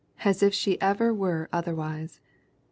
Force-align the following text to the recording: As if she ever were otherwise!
As 0.25 0.41
if 0.41 0.51
she 0.51 0.81
ever 0.81 1.13
were 1.13 1.47
otherwise! 1.53 2.19